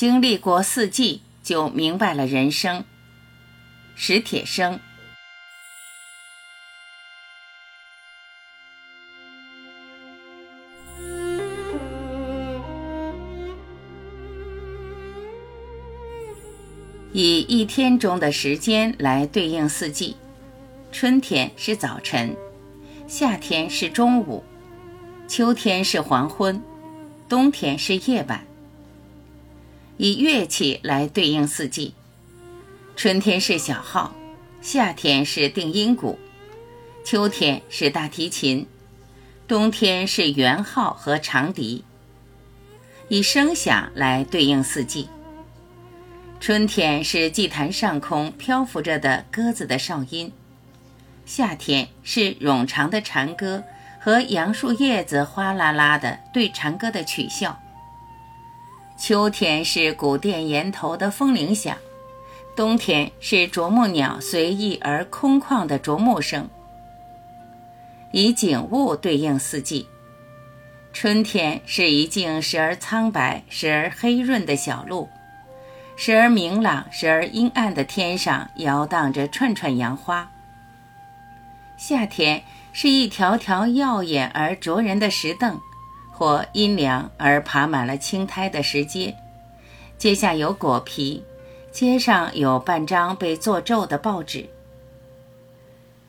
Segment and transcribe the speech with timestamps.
[0.00, 2.84] 经历过四季，就明白了人生。
[3.94, 4.80] 史铁生。
[17.12, 20.16] 以一天中的时间来对应四季，
[20.90, 22.34] 春天是早晨，
[23.06, 24.42] 夏天是中午，
[25.28, 26.58] 秋天是黄昏，
[27.28, 28.49] 冬天是夜晚。
[30.02, 31.92] 以乐器来对应四季，
[32.96, 34.14] 春天是小号，
[34.62, 36.18] 夏天是定音鼓，
[37.04, 38.66] 秋天是大提琴，
[39.46, 41.84] 冬天是圆号和长笛。
[43.10, 45.06] 以声响来对应四季，
[46.40, 50.32] 春天是祭坛上空漂浮着的鸽子的哨音，
[51.26, 53.62] 夏天是冗长的蝉歌
[54.00, 57.60] 和杨树叶子哗啦啦的对蝉歌的取笑。
[59.00, 61.74] 秋天是古殿檐头的风铃响，
[62.54, 66.46] 冬天是啄木鸟随意而空旷的啄木声。
[68.12, 69.88] 以景物对应四季，
[70.92, 75.08] 春天是一径时而苍白、时而黑润的小路，
[75.96, 80.30] 时而明朗、时而阴暗的天上摇荡着串串杨花。
[81.78, 85.58] 夏天是一条条耀眼而灼人的石凳。
[86.20, 89.16] 或阴凉而爬满了青苔的石阶，
[89.96, 91.24] 阶下有果皮，
[91.72, 94.50] 阶上有半张被做皱的报纸。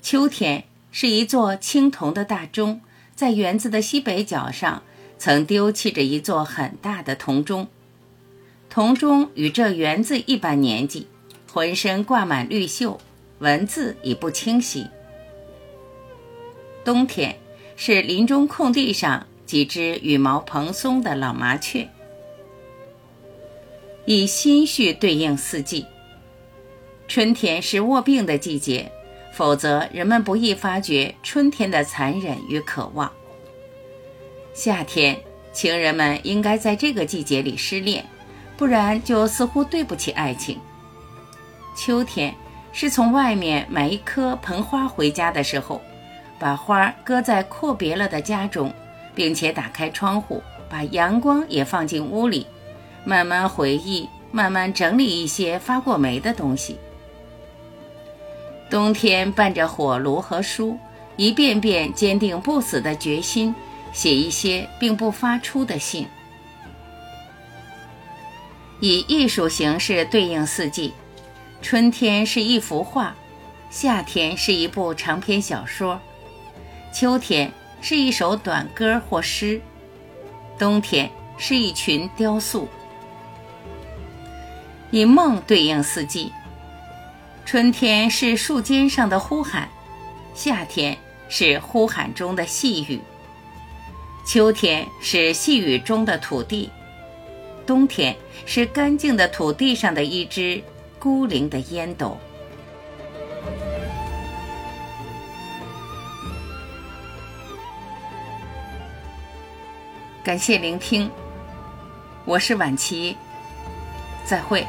[0.01, 2.81] 秋天是一座青铜的大钟，
[3.15, 4.83] 在园子的西北角上，
[5.17, 7.69] 曾丢弃着一座很大的铜钟。
[8.69, 11.07] 铜钟与这园子一般年纪，
[11.53, 12.97] 浑身挂满绿锈，
[13.39, 14.87] 文字已不清晰。
[16.83, 17.37] 冬天
[17.77, 19.25] 是林中空地上。
[19.51, 21.85] 几只羽毛蓬松的老麻雀，
[24.05, 25.85] 以心绪对应四季。
[27.05, 28.89] 春天是卧病的季节，
[29.33, 33.11] 否则人们不易发觉春天的残忍与渴望。
[34.53, 35.19] 夏天，
[35.51, 38.05] 情人们应该在这个季节里失恋，
[38.55, 40.57] 不然就似乎对不起爱情。
[41.75, 42.33] 秋天
[42.71, 45.81] 是从外面买一颗盆花回家的时候，
[46.39, 48.73] 把花搁在阔别了的家中。
[49.13, 52.47] 并且打开窗户，把阳光也放进屋里，
[53.03, 56.77] 慢慢回忆，慢慢整理一些发过霉的东西。
[58.69, 60.77] 冬天伴着火炉和书，
[61.17, 63.53] 一遍遍坚定不死的决心，
[63.91, 66.07] 写一些并不发出的信。
[68.79, 70.93] 以艺术形式对应四季，
[71.61, 73.13] 春天是一幅画，
[73.69, 75.99] 夏天是一部长篇小说，
[76.93, 77.51] 秋天。
[77.81, 79.59] 是一首短歌或诗，
[80.57, 82.67] 冬天是一群雕塑。
[84.91, 86.31] 以梦对应四季，
[87.43, 89.67] 春天是树尖上的呼喊，
[90.33, 90.95] 夏天
[91.27, 92.99] 是呼喊中的细雨，
[94.27, 96.69] 秋天是细雨中的土地，
[97.65, 98.15] 冬天
[98.45, 100.61] 是干净的土地上的一只
[100.99, 102.17] 孤零的烟斗。
[110.23, 111.09] 感谢聆听，
[112.25, 113.17] 我是婉琪，
[114.23, 114.63] 再会。